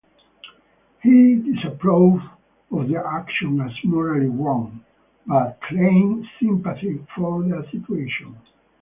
[1.03, 2.23] He disapproved
[2.71, 4.83] of their actions as morally wrong,
[5.27, 8.35] but claimed sympathy for their situation.